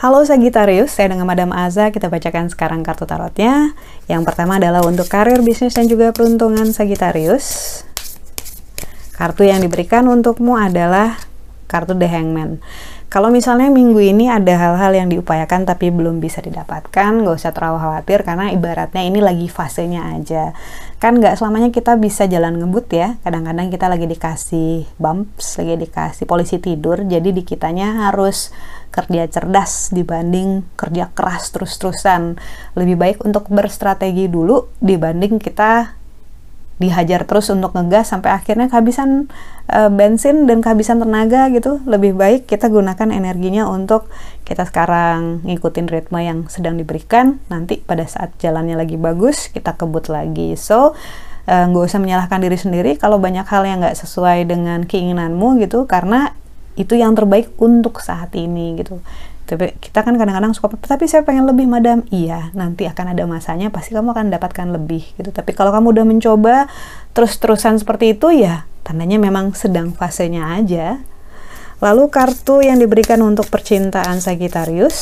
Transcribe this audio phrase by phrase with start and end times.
[0.00, 3.76] Halo Sagittarius, saya dengan Madam Aza, kita bacakan sekarang kartu tarotnya.
[4.08, 7.84] Yang pertama adalah untuk karir, bisnis, dan juga peruntungan Sagittarius.
[9.12, 11.20] Kartu yang diberikan untukmu adalah
[11.70, 12.58] kartu The Hangman.
[13.10, 17.82] Kalau misalnya minggu ini ada hal-hal yang diupayakan tapi belum bisa didapatkan, nggak usah terlalu
[17.82, 20.54] khawatir karena ibaratnya ini lagi fasenya aja.
[21.02, 23.18] Kan nggak selamanya kita bisa jalan ngebut ya.
[23.26, 28.54] Kadang-kadang kita lagi dikasih bumps, lagi dikasih polisi tidur, jadi di kitanya harus
[28.94, 32.38] kerja cerdas dibanding kerja keras terus-terusan.
[32.78, 35.99] Lebih baik untuk berstrategi dulu dibanding kita
[36.80, 39.28] dihajar terus untuk ngegas sampai akhirnya kehabisan
[39.68, 41.78] e, bensin dan kehabisan tenaga gitu.
[41.84, 44.08] Lebih baik kita gunakan energinya untuk
[44.48, 47.36] kita sekarang ngikutin ritme yang sedang diberikan.
[47.52, 50.56] Nanti pada saat jalannya lagi bagus kita kebut lagi.
[50.56, 50.96] So
[51.44, 55.84] e, nggak usah menyalahkan diri sendiri kalau banyak hal yang nggak sesuai dengan keinginanmu gitu.
[55.84, 56.32] Karena
[56.78, 59.02] itu yang terbaik untuk saat ini gitu.
[59.50, 62.06] Tapi kita kan kadang-kadang suka tapi saya pengen lebih madam.
[62.14, 65.34] Iya nanti akan ada masanya pasti kamu akan dapatkan lebih gitu.
[65.34, 66.54] Tapi kalau kamu udah mencoba
[67.16, 71.02] terus-terusan seperti itu ya tandanya memang sedang fasenya aja.
[71.80, 74.96] Lalu kartu yang diberikan untuk percintaan Sagittarius.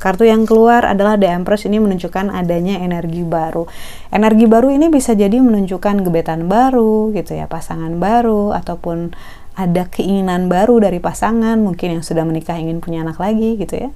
[0.00, 1.68] Kartu yang keluar adalah The Empress.
[1.68, 3.68] Ini menunjukkan adanya energi baru.
[4.08, 9.12] Energi baru ini bisa jadi menunjukkan gebetan baru gitu ya, pasangan baru ataupun
[9.54, 13.90] ada keinginan baru dari pasangan, mungkin yang sudah menikah ingin punya anak lagi gitu ya.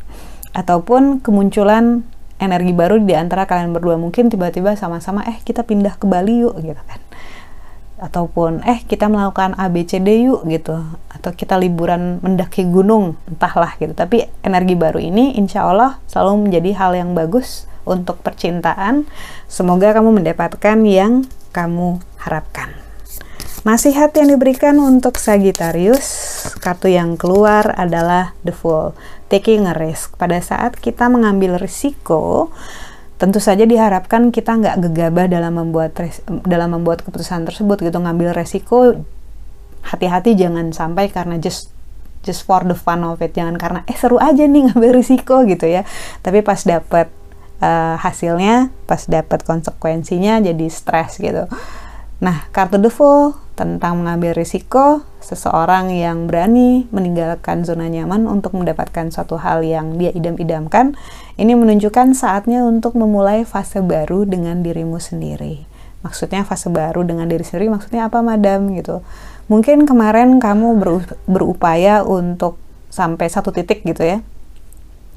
[0.54, 2.06] Ataupun kemunculan
[2.38, 6.58] energi baru di antara kalian berdua mungkin tiba-tiba sama-sama eh kita pindah ke Bali yuk
[6.60, 7.00] gitu kan.
[7.98, 10.76] Ataupun eh kita melakukan ABCD yuk gitu
[11.08, 13.94] atau kita liburan mendaki gunung entahlah gitu.
[13.94, 19.08] Tapi energi baru ini insya Allah selalu menjadi hal yang bagus untuk percintaan.
[19.48, 22.83] Semoga kamu mendapatkan yang kamu harapkan.
[23.64, 26.04] Nasihat yang diberikan untuk Sagittarius,
[26.60, 28.92] kartu yang keluar adalah The Fool,
[29.32, 30.20] taking a risk.
[30.20, 32.52] Pada saat kita mengambil risiko,
[33.16, 35.96] tentu saja diharapkan kita nggak gegabah dalam membuat
[36.44, 37.96] dalam membuat keputusan tersebut gitu.
[38.04, 39.00] Ngambil resiko
[39.80, 41.72] hati-hati jangan sampai karena just
[42.20, 43.32] just for the fun of it.
[43.32, 45.88] Jangan karena eh seru aja nih ngambil risiko gitu ya.
[46.20, 47.08] Tapi pas dapat
[47.64, 51.48] uh, hasilnya pas dapat konsekuensinya jadi stres gitu.
[52.20, 59.14] Nah kartu the fool tentang mengambil risiko seseorang yang berani meninggalkan zona nyaman untuk mendapatkan
[59.14, 60.98] suatu hal yang dia idam-idamkan
[61.38, 65.66] ini menunjukkan saatnya untuk memulai fase baru dengan dirimu sendiri.
[66.02, 68.74] Maksudnya fase baru dengan diri sendiri maksudnya apa madam?
[68.74, 69.00] Gitu.
[69.48, 70.76] Mungkin kemarin kamu
[71.30, 72.58] berupaya untuk
[72.90, 74.22] sampai satu titik gitu ya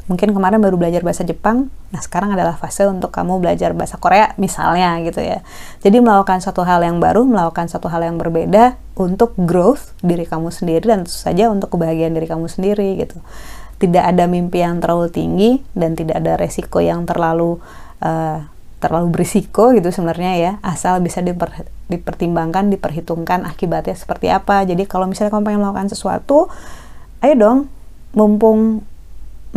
[0.07, 4.31] mungkin kemarin baru belajar bahasa Jepang, nah sekarang adalah fase untuk kamu belajar bahasa Korea
[4.39, 5.43] misalnya gitu ya.
[5.83, 10.49] Jadi melakukan satu hal yang baru, melakukan satu hal yang berbeda untuk growth diri kamu
[10.49, 13.19] sendiri dan tentu saja untuk kebahagiaan diri kamu sendiri gitu.
[13.77, 17.61] Tidak ada mimpi yang terlalu tinggi dan tidak ada resiko yang terlalu
[18.01, 18.47] uh,
[18.77, 21.49] terlalu berisiko gitu sebenarnya ya asal bisa diper,
[21.89, 26.45] dipertimbangkan diperhitungkan akibatnya seperti apa jadi kalau misalnya kamu pengen melakukan sesuatu
[27.25, 27.59] ayo dong
[28.13, 28.85] mumpung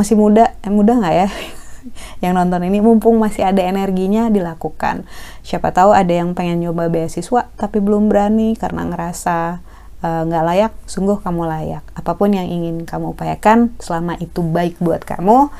[0.00, 1.28] masih muda eh muda nggak ya?
[2.24, 5.04] Yang nonton ini mumpung masih ada energinya dilakukan.
[5.44, 9.60] Siapa tahu ada yang pengen nyoba beasiswa tapi belum berani karena ngerasa
[10.00, 11.84] eh, nggak uh, layak sungguh kamu layak.
[11.92, 15.52] Apa pun yang ingin kamu upayakan selama itu baik buat kamu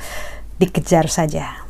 [0.61, 1.70] dikejar saja